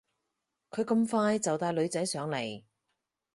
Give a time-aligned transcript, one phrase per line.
[0.71, 2.63] 佢咁快就帶女仔上嚟